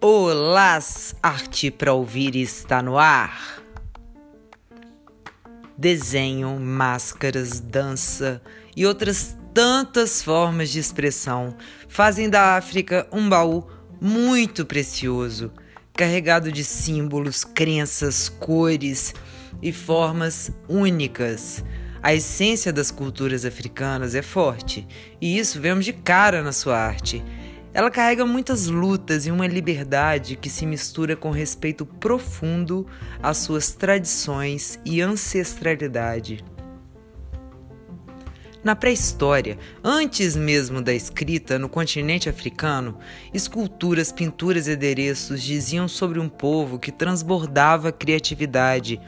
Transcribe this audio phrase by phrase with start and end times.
[0.00, 0.80] Olá,
[1.22, 3.62] arte para ouvir está no ar.
[5.76, 8.42] Desenho, máscaras, dança
[8.76, 11.56] e outras tantas formas de expressão
[11.88, 15.52] fazem da África um baú muito precioso,
[15.92, 19.14] carregado de símbolos, crenças, cores
[19.62, 21.62] e formas únicas.
[22.02, 24.86] A essência das culturas africanas é forte,
[25.20, 27.24] e isso vemos de cara na sua arte.
[27.74, 32.86] Ela carrega muitas lutas e uma liberdade que se mistura com respeito profundo
[33.22, 36.44] às suas tradições e ancestralidade.
[38.62, 42.98] Na pré-história, antes mesmo da escrita no continente africano,
[43.32, 49.00] esculturas, pinturas e adereços diziam sobre um povo que transbordava criatividade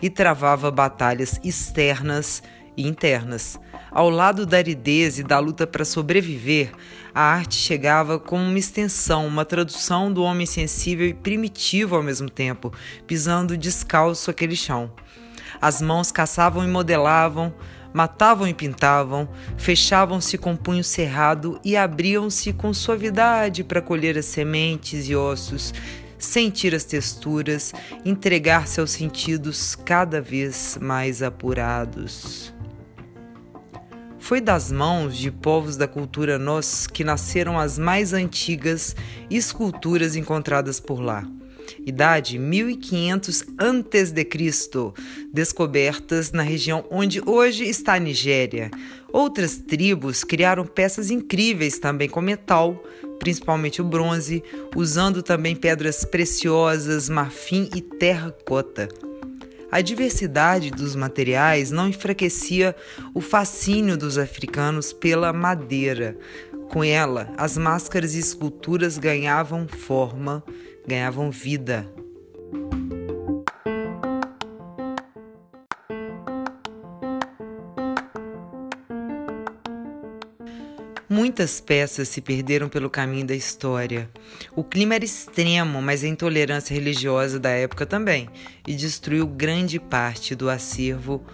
[0.00, 2.42] e travava batalhas externas
[2.74, 3.60] e internas.
[3.90, 6.72] Ao lado da aridez e da luta para sobreviver,
[7.14, 12.30] a arte chegava como uma extensão, uma tradução do homem sensível e primitivo ao mesmo
[12.30, 12.72] tempo,
[13.06, 14.90] pisando descalço aquele chão.
[15.60, 17.54] As mãos caçavam e modelavam,
[17.94, 25.08] matavam e pintavam, fechavam-se com punho cerrado e abriam-se com suavidade para colher as sementes
[25.08, 25.72] e ossos,
[26.18, 27.72] sentir as texturas,
[28.04, 32.52] entregar-se aos sentidos cada vez mais apurados.
[34.18, 38.96] Foi das mãos de povos da cultura nós que nasceram as mais antigas
[39.30, 41.24] esculturas encontradas por lá.
[41.86, 44.14] Idade 1500 a.C.,
[45.32, 48.70] descobertas na região onde hoje está a Nigéria.
[49.12, 52.82] Outras tribos criaram peças incríveis também com metal,
[53.18, 54.42] principalmente o bronze,
[54.74, 58.88] usando também pedras preciosas, marfim e terracota.
[59.74, 62.76] A diversidade dos materiais não enfraquecia
[63.12, 66.16] o fascínio dos africanos pela madeira.
[66.70, 70.44] Com ela, as máscaras e esculturas ganhavam forma,
[70.86, 71.86] ganhavam vida.
[81.08, 84.10] Muitas peças se perderam pelo caminho da história.
[84.56, 88.28] O clima era extremo, mas a intolerância religiosa da época também,
[88.66, 91.24] e destruiu grande parte do acervo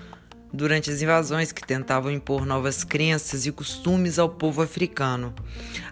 [0.52, 5.34] durante as invasões que tentavam impor novas crenças e costumes ao povo africano.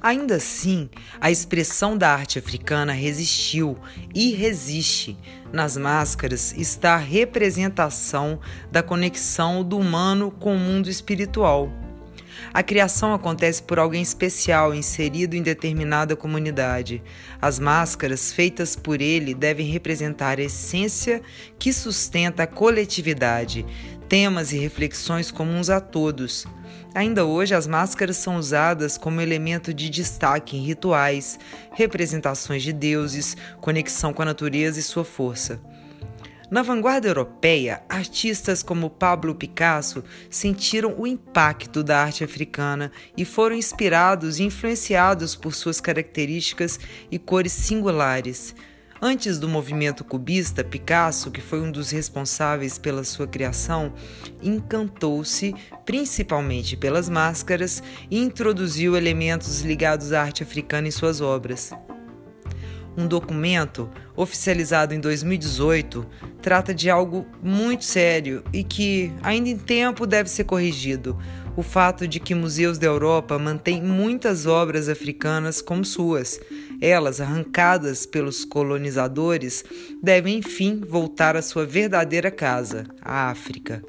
[0.00, 0.88] Ainda assim,
[1.20, 3.76] a expressão da arte africana resistiu
[4.14, 5.16] e resiste.
[5.52, 11.87] Nas máscaras está a representação da conexão do humano com o mundo espiritual.
[12.52, 17.02] A criação acontece por alguém especial inserido em determinada comunidade.
[17.40, 21.20] As máscaras feitas por ele devem representar a essência
[21.58, 23.66] que sustenta a coletividade,
[24.08, 26.46] temas e reflexões comuns a todos.
[26.94, 31.38] Ainda hoje, as máscaras são usadas como elemento de destaque em rituais,
[31.72, 35.60] representações de deuses, conexão com a natureza e sua força.
[36.50, 43.54] Na vanguarda europeia, artistas como Pablo Picasso sentiram o impacto da arte africana e foram
[43.54, 48.54] inspirados e influenciados por suas características e cores singulares.
[49.00, 53.92] Antes do movimento cubista, Picasso, que foi um dos responsáveis pela sua criação,
[54.42, 55.54] encantou-se
[55.84, 61.72] principalmente pelas máscaras e introduziu elementos ligados à arte africana em suas obras.
[62.98, 66.04] Um documento oficializado em 2018
[66.42, 71.16] trata de algo muito sério e que, ainda em tempo, deve ser corrigido:
[71.56, 76.40] o fato de que museus da Europa mantêm muitas obras africanas como suas.
[76.80, 79.64] Elas, arrancadas pelos colonizadores,
[80.02, 83.80] devem enfim voltar à sua verdadeira casa, a África.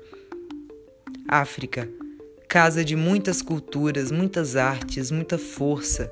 [1.27, 1.89] África,
[2.47, 6.11] casa de muitas culturas, muitas artes, muita força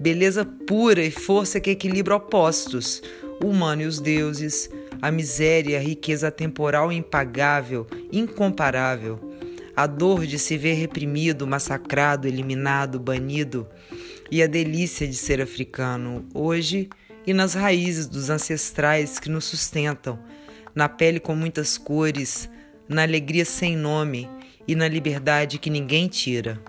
[0.00, 3.02] beleza pura e força que equilibra opostos,
[3.42, 4.68] o humano e os deuses,
[5.00, 9.18] a miséria e a riqueza temporal impagável, incomparável,
[9.76, 13.66] a dor de se ver reprimido, massacrado, eliminado, banido,
[14.30, 16.88] e a delícia de ser africano, hoje
[17.26, 20.18] e nas raízes dos ancestrais que nos sustentam,
[20.74, 22.48] na pele com muitas cores,
[22.88, 24.28] na alegria sem nome
[24.66, 26.60] e na liberdade que ninguém tira.